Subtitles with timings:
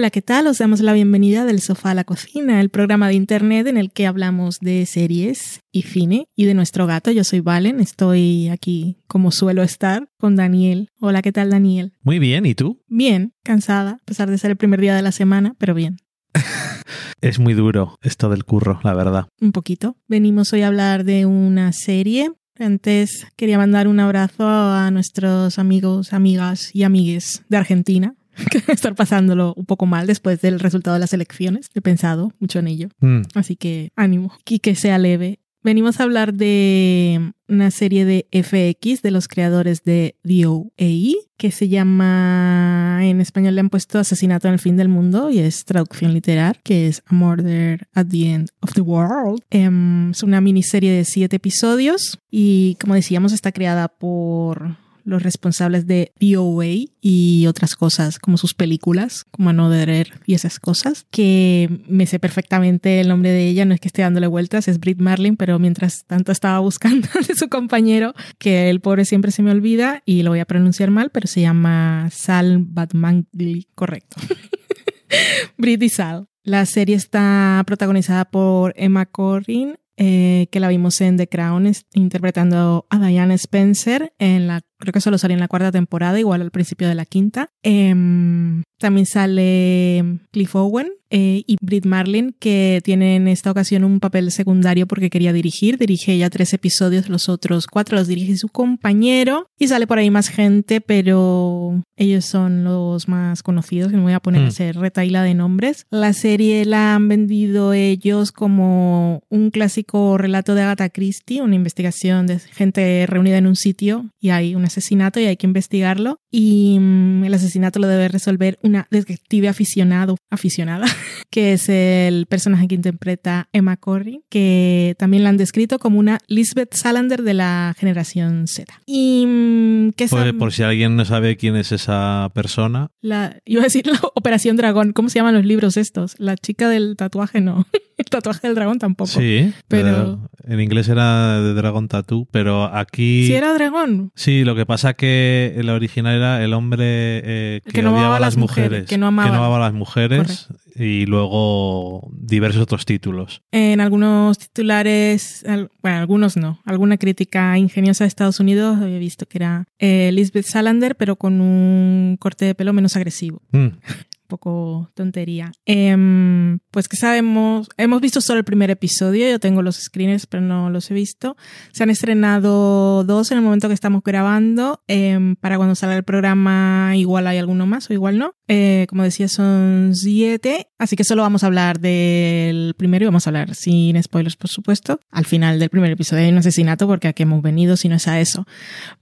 [0.00, 0.46] Hola, ¿qué tal?
[0.46, 3.92] Os damos la bienvenida del sofá a la cocina, el programa de internet en el
[3.92, 7.10] que hablamos de series y cine y de nuestro gato.
[7.10, 10.88] Yo soy Valen, estoy aquí como suelo estar con Daniel.
[11.00, 11.92] Hola, ¿qué tal Daniel?
[12.00, 12.80] Muy bien, ¿y tú?
[12.88, 15.98] Bien, cansada, a pesar de ser el primer día de la semana, pero bien.
[17.20, 19.26] es muy duro esto del curro, la verdad.
[19.38, 19.98] Un poquito.
[20.08, 22.32] Venimos hoy a hablar de una serie.
[22.58, 28.14] Antes quería mandar un abrazo a nuestros amigos, amigas y amigues de Argentina,
[28.68, 31.68] estar pasándolo un poco mal después del resultado de las elecciones.
[31.74, 32.88] He pensado mucho en ello.
[33.00, 33.22] Mm.
[33.34, 35.40] Así que ánimo y que sea leve.
[35.62, 41.68] Venimos a hablar de una serie de FX de los creadores de DOA que se
[41.68, 46.14] llama, en español le han puesto Asesinato en el fin del mundo y es traducción
[46.14, 49.42] literal, que es A Murder at the End of the World.
[49.50, 54.76] Em, es una miniserie de siete episodios y como decíamos está creada por
[55.10, 60.58] los responsables de DOA y otras cosas como sus películas, como Another Air y esas
[60.58, 64.68] cosas, que me sé perfectamente el nombre de ella, no es que esté dándole vueltas,
[64.68, 69.32] es Brit Marlin, pero mientras tanto estaba buscando de su compañero, que el pobre siempre
[69.32, 74.16] se me olvida y lo voy a pronunciar mal, pero se llama Sal Batmangli, correcto.
[75.58, 76.28] Brit y Sal.
[76.42, 82.86] La serie está protagonizada por Emma Corrin, eh, que la vimos en The Crown interpretando
[82.88, 86.50] a Diane Spencer en la creo que solo salió en la cuarta temporada, igual al
[86.50, 87.50] principio de la quinta.
[87.62, 94.00] Em, también sale Cliff Owen eh, y Brit Marlin, que tiene en esta ocasión un
[94.00, 95.76] papel secundario porque quería dirigir.
[95.76, 99.48] Dirige ella tres episodios, los otros cuatro los dirige su compañero.
[99.58, 104.14] Y sale por ahí más gente, pero ellos son los más conocidos, que no voy
[104.14, 105.84] a poner a hacer retaila de nombres.
[105.90, 112.26] La serie la han vendido ellos como un clásico relato de Agatha Christie, una investigación
[112.26, 116.18] de gente reunida en un sitio y hay una asesinato y hay que investigarlo.
[116.30, 120.86] Y mm, el asesinato lo debe resolver una detective aficionado, aficionada,
[121.30, 126.18] que es el personaje que interpreta Emma Corrin, que también la han descrito como una
[126.28, 128.72] Lisbeth Salander de la generación Z.
[128.86, 132.90] Y mm, que por, por, si alguien no sabe quién es esa persona.
[133.00, 134.92] La, iba a decir la Operación Dragón.
[134.92, 136.14] ¿Cómo se llaman los libros estos?
[136.18, 137.66] La chica del tatuaje no.
[138.00, 139.10] El tatuaje del dragón tampoco.
[139.10, 143.26] Sí, pero en inglés era de Dragon Tattoo, pero aquí.
[143.26, 144.10] Sí, era dragón.
[144.14, 148.20] Sí, lo que pasa que el original era el hombre eh, que, no odiaba a
[148.20, 153.42] las mujeres, que no amaba, a las mujeres y luego diversos otros títulos.
[153.52, 155.44] En algunos titulares,
[155.82, 160.46] bueno, algunos no, alguna crítica ingeniosa de Estados Unidos había visto que era eh, Lisbeth
[160.46, 163.42] Salander, pero con un corte de pelo menos agresivo.
[163.52, 163.66] Mm.
[164.30, 165.52] poco tontería.
[165.66, 170.42] Em, pues que sabemos, hemos visto solo el primer episodio, yo tengo los screeners pero
[170.42, 171.36] no los he visto.
[171.72, 174.82] Se han estrenado dos en el momento que estamos grabando.
[174.88, 178.34] Em, para cuando salga el programa igual hay alguno más o igual no.
[178.48, 183.26] Eh, como decía son siete, así que solo vamos a hablar del primero y vamos
[183.26, 185.00] a hablar sin spoilers por supuesto.
[185.10, 188.08] Al final del primer episodio hay un asesinato porque aquí hemos venido si no es
[188.08, 188.46] a eso.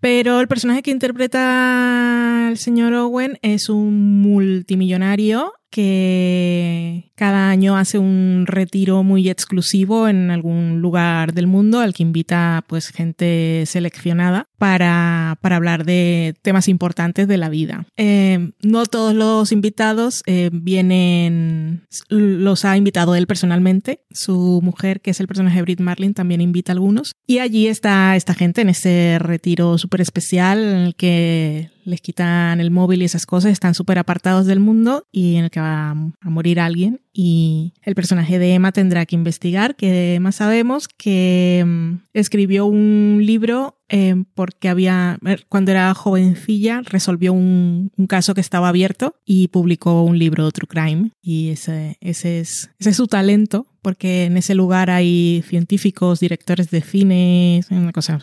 [0.01, 7.77] Pero el personaje que interpreta el señor Owen es un multimillonario Mario que cada año
[7.77, 13.65] hace un retiro muy exclusivo en algún lugar del mundo al que invita pues gente
[13.67, 17.87] seleccionada para, para hablar de temas importantes de la vida.
[17.97, 24.01] Eh, no todos los invitados eh, vienen, los ha invitado él personalmente.
[24.11, 27.13] Su mujer, que es el personaje de Brit Marlin, también invita a algunos.
[27.27, 32.61] Y allí está esta gente en ese retiro súper especial en el que les quitan
[32.61, 35.91] el móvil y esas cosas, están súper apartados del mundo y en el que va
[35.91, 41.65] a morir alguien y el personaje de Emma tendrá que investigar, que Emma sabemos que
[41.67, 48.41] mm, escribió un libro eh, porque había, eh, cuando era jovencilla, resolvió un, caso que
[48.41, 53.09] estaba abierto y publicó un libro, True Crime, y ese, ese, es, ese es su
[53.09, 58.21] talento, porque en ese lugar hay científicos, directores de cine, una cosa,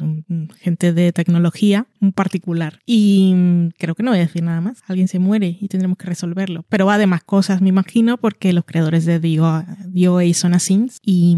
[0.59, 2.79] gente de tecnología, un particular.
[2.85, 4.83] Y mm, creo que no voy a decir nada más.
[4.87, 6.65] Alguien se muere y tendremos que resolverlo.
[6.69, 10.23] Pero va de más cosas, me imagino, porque los creadores de DOA
[10.53, 11.37] así y,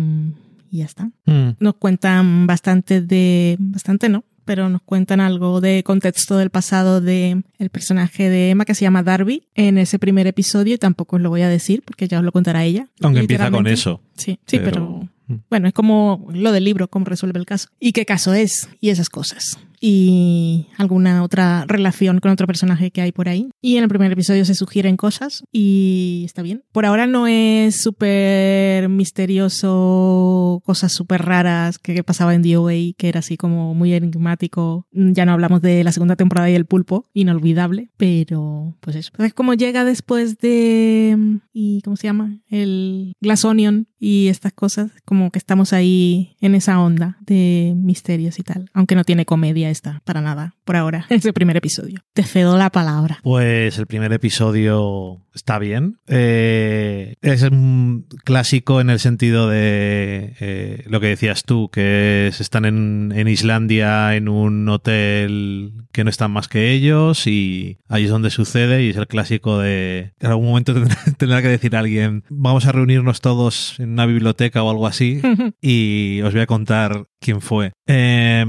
[0.71, 1.11] y ya está.
[1.25, 1.55] Mm.
[1.59, 7.43] Nos cuentan bastante de, bastante no, pero nos cuentan algo de contexto del pasado de
[7.59, 11.21] el personaje de Emma que se llama Darby en ese primer episodio y tampoco os
[11.21, 12.87] lo voy a decir porque ya os lo contará ella.
[13.01, 14.01] Aunque empieza con eso.
[14.15, 15.07] Sí, sí, pero...
[15.27, 15.41] Mm.
[15.49, 18.89] bueno, es como lo del libro, cómo resuelve el caso y qué caso es y
[18.89, 19.59] esas cosas.
[19.79, 23.49] Y alguna otra relación con otro personaje que hay por ahí.
[23.61, 26.63] Y en el primer episodio se sugieren cosas y está bien.
[26.71, 33.19] Por ahora no es súper misterioso, cosas súper raras que pasaba en DOA, que era
[33.19, 34.87] así como muy enigmático.
[34.91, 39.11] Ya no hablamos de la segunda temporada y el pulpo, inolvidable, pero pues eso.
[39.19, 41.39] Es como llega después de...
[41.53, 42.39] ¿Y cómo se llama?
[42.49, 48.39] El Glass Onion y estas cosas, como que estamos ahí en esa onda de misterios
[48.39, 52.01] y tal, aunque no tiene comedia esta, para nada, por ahora, ese primer episodio.
[52.13, 53.19] Te cedo la palabra.
[53.23, 55.99] Pues el primer episodio está bien.
[56.07, 62.65] Eh, es un clásico en el sentido de eh, lo que decías tú, que están
[62.65, 68.09] en, en, Islandia en un hotel que no están más que ellos y ahí es
[68.09, 72.23] donde sucede y es el clásico de en algún momento tendrá, tendrá que decir alguien
[72.29, 75.21] vamos a reunirnos todos en una biblioteca o algo así
[75.61, 77.73] y os voy a contar quién fue.
[77.87, 78.45] Eh,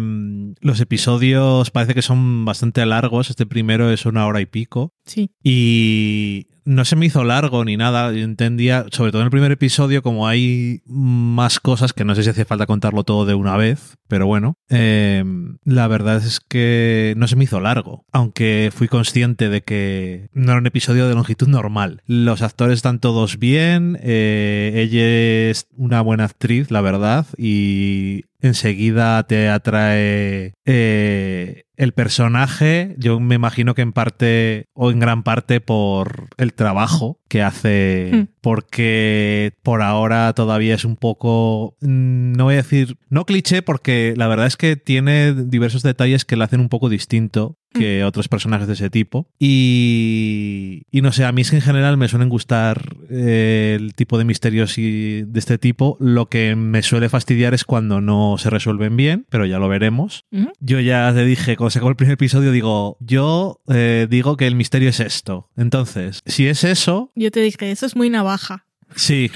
[0.60, 3.30] los episodios parece que son bastante largos.
[3.30, 4.94] Este primero es una hora y pico.
[5.04, 5.30] Sí.
[5.42, 8.12] Y no se me hizo largo ni nada.
[8.12, 12.22] Yo entendía, sobre todo en el primer episodio, como hay más cosas que no sé
[12.22, 15.24] si hace falta contarlo todo de una vez, pero bueno, eh,
[15.64, 20.52] la verdad es que no se me hizo largo, aunque fui consciente de que no
[20.52, 22.02] era un episodio de longitud normal.
[22.06, 29.22] Los actores están todos bien, eh, ella es una buena actriz, la verdad, y enseguida
[29.24, 35.60] te atrae eh, el personaje, yo me imagino que en parte o en gran parte
[35.60, 38.22] por el trabajo que hace, mm.
[38.40, 44.14] porque por ahora todavía es un poco, mm, no voy a decir, no cliché, porque
[44.16, 48.28] la verdad es que tiene diversos detalles que le hacen un poco distinto que otros
[48.28, 49.28] personajes de ese tipo.
[49.38, 53.94] Y, y, no sé, a mí es que en general me suelen gustar eh, el
[53.94, 55.96] tipo de misterios y de este tipo.
[56.00, 60.24] Lo que me suele fastidiar es cuando no se resuelven bien, pero ya lo veremos.
[60.60, 64.46] Yo ya te dije, cuando se acabó el primer episodio, digo, yo eh, digo que
[64.46, 65.50] el misterio es esto.
[65.56, 67.12] Entonces, si es eso...
[67.18, 68.64] Yo te dije, eso es muy navaja.
[68.94, 69.30] Sí.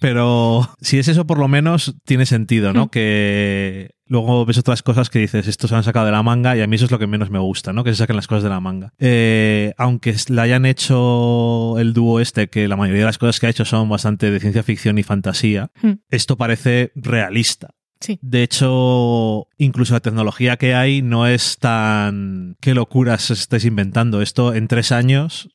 [0.00, 2.90] Pero si es eso, por lo menos tiene sentido, ¿no?
[2.90, 6.60] Que luego ves otras cosas que dices, esto se han sacado de la manga y
[6.60, 7.84] a mí eso es lo que menos me gusta, ¿no?
[7.84, 8.92] Que se saquen las cosas de la manga.
[8.98, 13.46] Eh, aunque la hayan hecho el dúo este, que la mayoría de las cosas que
[13.46, 15.70] ha hecho son bastante de ciencia ficción y fantasía,
[16.10, 17.68] esto parece realista.
[18.00, 18.18] Sí.
[18.20, 22.56] De hecho, incluso la tecnología que hay no es tan...
[22.60, 24.20] ¿Qué locuras estáis inventando?
[24.20, 25.48] Esto en tres años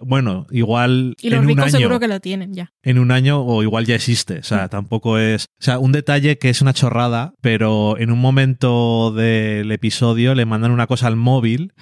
[0.00, 1.16] bueno, igual.
[1.20, 2.72] Y los en ricos un año, seguro que lo tienen ya.
[2.82, 4.38] En un año o igual ya existe.
[4.38, 5.46] O sea, tampoco es.
[5.60, 10.46] O sea, un detalle que es una chorrada, pero en un momento del episodio le
[10.46, 11.72] mandan una cosa al móvil.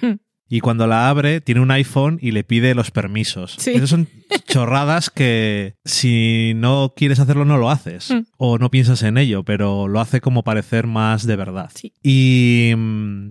[0.49, 3.55] Y cuando la abre, tiene un iPhone y le pide los permisos.
[3.57, 3.71] Sí.
[3.71, 4.07] Esas son
[4.47, 8.11] chorradas que si no quieres hacerlo, no lo haces.
[8.11, 8.25] Mm.
[8.37, 11.71] O no piensas en ello, pero lo hace como parecer más de verdad.
[11.73, 11.93] Sí.
[12.03, 12.71] Y,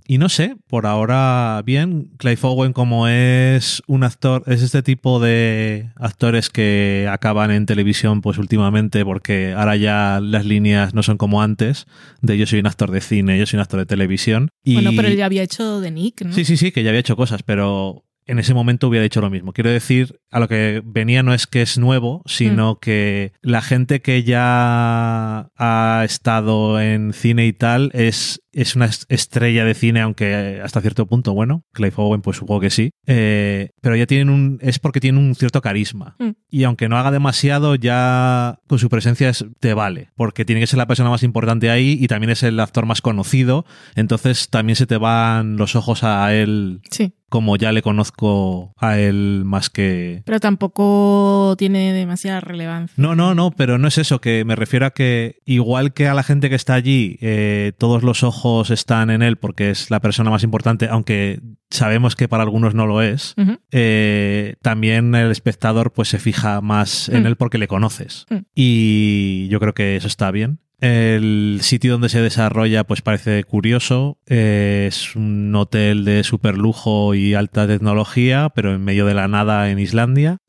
[0.07, 2.09] y no sé, por ahora bien.
[2.17, 8.21] Clive Owen, como es un actor, es este tipo de actores que acaban en televisión,
[8.21, 11.85] pues últimamente, porque ahora ya las líneas no son como antes,
[12.21, 14.49] de yo soy un actor de cine, yo soy un actor de televisión.
[14.63, 14.75] Y...
[14.75, 16.33] Bueno, pero él ya había hecho de Nick, ¿no?
[16.33, 19.29] Sí, sí, sí, que ya había hecho cosas, pero en ese momento hubiera dicho lo
[19.29, 19.53] mismo.
[19.53, 24.01] Quiero decir, a lo que venía no es que es nuevo, sino que la gente
[24.01, 30.61] que ya ha estado en cine y tal es, es una estrella de cine, aunque
[30.63, 34.59] hasta cierto punto, bueno, Clive Owen pues supongo que sí, eh, pero ya tienen un,
[34.61, 36.15] es porque tienen un cierto carisma.
[36.19, 36.29] Mm.
[36.49, 40.67] Y aunque no haga demasiado, ya con su presencia es- te vale, porque tiene que
[40.67, 44.75] ser la persona más importante ahí y también es el actor más conocido, entonces también
[44.75, 47.13] se te van los ojos a él Sí.
[47.29, 50.21] como ya le conozco a él más que...
[50.25, 52.93] Pero tampoco tiene demasiada relevancia.
[52.97, 56.13] No, no, no, pero no es eso, que me refiero a que igual que a
[56.13, 59.99] la gente que está allí, eh, todos los ojos están en él porque es la
[59.99, 63.35] persona más importante, aunque sabemos que para algunos no lo es,
[63.71, 67.27] eh, también el espectador pues se fija más en Mm.
[67.27, 68.25] él porque le conoces.
[68.29, 68.35] Mm.
[68.55, 70.59] Y yo creo que eso está bien.
[70.79, 74.17] El sitio donde se desarrolla pues parece curioso.
[74.27, 79.29] Eh, es un hotel de super lujo y alta tecnología, pero en medio de la
[79.29, 80.39] nada en Islandia.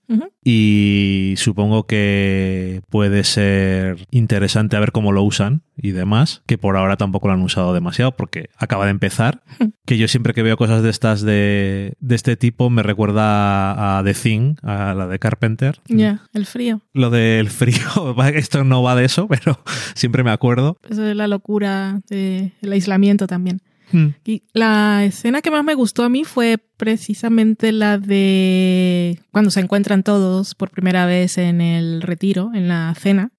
[0.44, 6.76] Y supongo que puede ser interesante a ver cómo lo usan y demás, que por
[6.76, 9.42] ahora tampoco lo han usado demasiado porque acaba de empezar.
[9.86, 14.04] Que yo siempre que veo cosas de estas de, de este tipo me recuerda a
[14.04, 15.80] The Thing, a la de Carpenter.
[15.88, 16.82] Ya, el frío.
[16.92, 19.58] Lo del frío, esto no va de eso, pero
[19.94, 20.78] siempre me acuerdo.
[20.88, 23.60] Eso es la locura del aislamiento también.
[23.94, 24.14] Mm.
[24.24, 29.60] Y la escena que más me gustó a mí fue precisamente la de cuando se
[29.60, 33.30] encuentran todos por primera vez en el retiro, en la cena,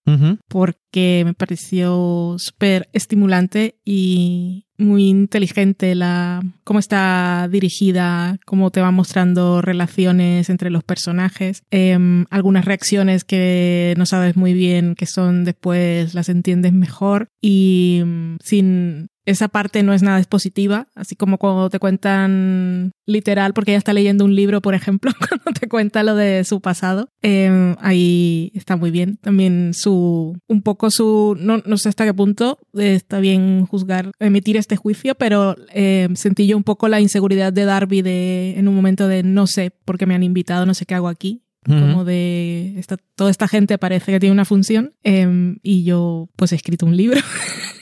[0.47, 8.91] porque me pareció súper estimulante y muy inteligente la cómo está dirigida, cómo te va
[8.91, 15.43] mostrando relaciones entre los personajes, Em, algunas reacciones que no sabes muy bien que son
[15.43, 17.27] después las entiendes mejor.
[17.41, 23.53] Y mm, sin esa parte no es nada expositiva, así como cuando te cuentan literal,
[23.53, 27.09] porque ella está leyendo un libro, por ejemplo, cuando te cuenta lo de su pasado,
[27.21, 29.17] eh, ahí está muy bien.
[29.17, 34.11] También su, un poco su, no, no sé hasta qué punto eh, está bien juzgar,
[34.19, 38.67] emitir este juicio, pero eh, sentí yo un poco la inseguridad de Darby de, en
[38.67, 41.41] un momento de no sé por qué me han invitado, no sé qué hago aquí.
[41.67, 46.51] Como de esta, toda esta gente parece que tiene una función eh, y yo pues
[46.51, 47.19] he escrito un libro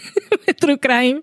[0.63, 1.21] True Crime.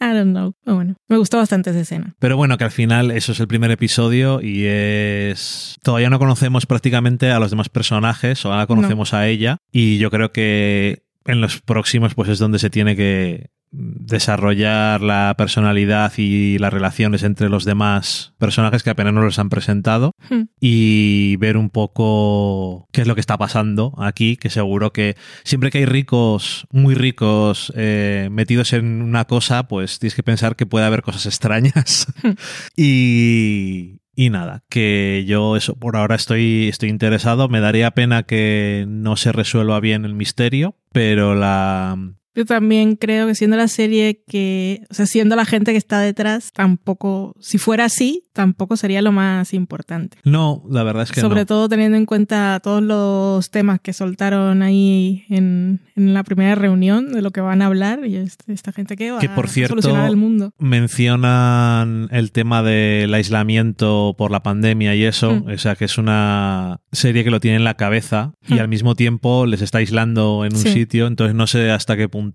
[0.00, 0.54] I don't know.
[0.64, 2.14] Pero bueno, me gustó bastante esa escena.
[2.18, 5.76] Pero bueno, que al final eso es el primer episodio y es...
[5.82, 10.10] Todavía no conocemos prácticamente a los demás personajes, o ahora conocemos a ella y yo
[10.10, 16.58] creo que en los próximos pues es donde se tiene que desarrollar la personalidad y
[16.58, 20.44] las relaciones entre los demás personajes que apenas nos los han presentado Hmm.
[20.60, 25.70] y ver un poco qué es lo que está pasando aquí, que seguro que siempre
[25.70, 30.66] que hay ricos, muy ricos, eh, metidos en una cosa, pues tienes que pensar que
[30.66, 32.06] puede haber cosas extrañas.
[32.76, 37.48] y, y nada, que yo eso por ahora estoy, estoy interesado.
[37.48, 41.96] Me daría pena que no se resuelva bien el misterio, pero la...
[42.36, 45.98] Yo también creo que siendo la serie que, o sea, siendo la gente que está
[46.00, 50.18] detrás, tampoco, si fuera así, tampoco sería lo más importante.
[50.24, 51.46] No, la verdad es que Sobre no.
[51.46, 57.12] todo teniendo en cuenta todos los temas que soltaron ahí en, en la primera reunión
[57.14, 59.48] de lo que van a hablar y este- esta gente que va Que, por a
[59.48, 60.52] solucionar el mundo.
[60.58, 65.48] mencionan el tema del aislamiento por la pandemia y eso, Mm.
[65.54, 68.58] o sea que es una serie que lo tiene en la cabeza y Mm.
[68.60, 70.72] al mismo tiempo les está aislando en un Sí.
[70.72, 72.25] sitio, entonces no sé hasta qué punto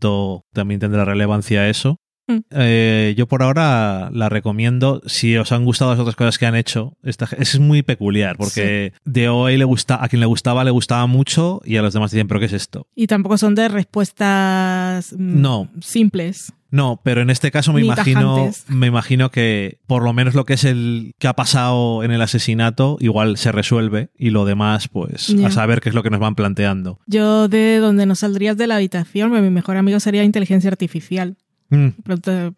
[0.54, 1.98] también tendrá relevancia eso.
[2.32, 2.44] Mm.
[2.52, 5.02] Eh, yo por ahora la recomiendo.
[5.06, 8.94] Si os han gustado las otras cosas que han hecho, esta, es muy peculiar porque
[9.06, 12.12] de hoy le gusta, a quien le gustaba le gustaba mucho y a los demás
[12.12, 12.88] dicen, ¿pero qué es esto?
[12.96, 15.70] Y tampoco son de respuestas mm, No.
[15.82, 16.54] simples.
[16.70, 18.66] No, pero en este caso me Ni imagino, tajantes.
[18.70, 22.22] me imagino que por lo menos lo que es el que ha pasado en el
[22.22, 26.22] asesinato igual se resuelve y lo demás, pues, a saber qué es lo que nos
[26.22, 27.00] van planteando.
[27.08, 31.36] Yo de donde no saldrías de la habitación, mi mejor amigo sería inteligencia artificial.
[31.72, 31.88] Mm,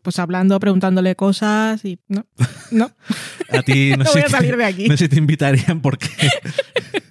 [0.01, 2.25] Pues hablando, preguntándole cosas y no,
[2.71, 2.91] no,
[3.49, 4.87] a ti no, no sé voy a si- salir de aquí.
[4.89, 6.07] no sé si te invitarían porque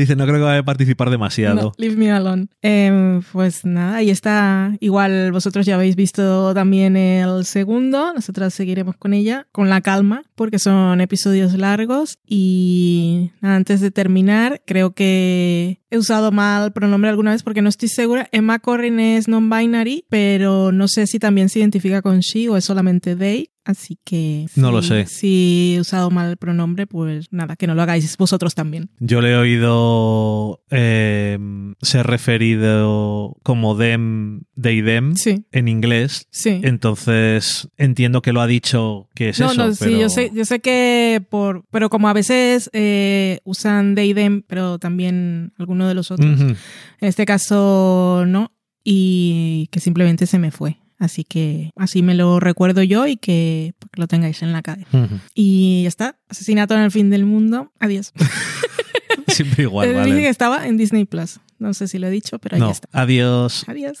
[0.00, 1.72] dice no creo que vaya a participar demasiado.
[1.76, 2.48] Leave me alone.
[2.62, 4.76] Em, pues nada, ahí está.
[4.80, 8.12] Igual vosotros ya habéis visto también el segundo.
[8.12, 12.18] Nosotras seguiremos con ella, con la calma, porque son episodios largos.
[12.26, 17.88] Y antes de terminar, creo que he usado mal pronombre alguna vez porque no estoy
[17.88, 18.28] segura.
[18.32, 22.64] Emma Corrin es non-binary, pero no sé si también se identifica con she o es
[22.64, 23.50] solamente they.
[23.64, 25.06] Así que No si- lo sé.
[25.06, 28.90] Si he usado mal el pronombre, pues nada, que no lo hagáis vosotros también.
[29.00, 31.38] Yo le he oído eh,
[31.82, 36.26] ser referido como them, they, them Sí, en inglés.
[36.30, 36.60] sí.
[36.62, 39.66] Entonces entiendo que lo ha dicho que es no, eso.
[39.66, 43.94] no, sí, pero- yo sé, yo sé que por, pero como a veces eh, usan
[43.94, 46.40] they them, pero también alguno de los otros.
[46.40, 46.56] En
[47.00, 48.52] este caso no,
[48.82, 50.78] y que simplemente se me fue.
[51.00, 54.96] Así que así me lo recuerdo yo y que, que lo tengáis en la cabeza.
[54.96, 55.18] Ujú.
[55.34, 56.16] Y ya está.
[56.28, 57.72] Asesinato en el fin del mundo.
[57.80, 58.12] Adiós.
[59.26, 60.04] Siempre igual, vale.
[60.04, 61.40] Dije que estaba en Disney Plus.
[61.58, 62.88] No sé si lo he dicho, pero ahí no, está.
[62.92, 63.64] adiós.
[63.66, 64.00] Adiós.